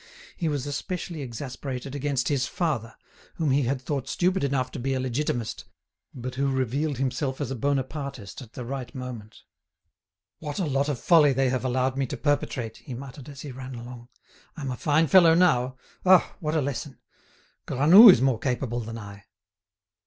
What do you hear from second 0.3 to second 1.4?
He was especially